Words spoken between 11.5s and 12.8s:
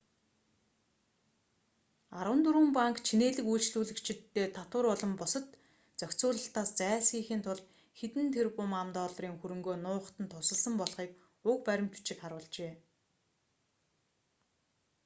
уг баримт бичиг харуулжээ